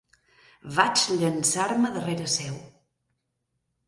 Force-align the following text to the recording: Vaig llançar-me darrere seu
Vaig 0.77 1.03
llançar-me 1.19 1.91
darrere 1.97 2.25
seu 2.37 2.57